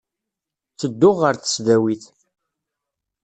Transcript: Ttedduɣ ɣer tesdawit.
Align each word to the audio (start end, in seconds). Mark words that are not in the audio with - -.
Ttedduɣ 0.73 1.17
ɣer 1.19 1.35
tesdawit. 1.37 2.03